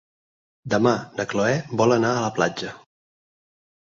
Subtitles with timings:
[0.73, 1.51] Demà na Cloè
[1.81, 2.73] vol anar a la platja.